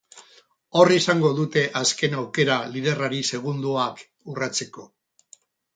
[0.79, 4.93] Hor izango dute azken aukera liderrari segundoak urratzeko.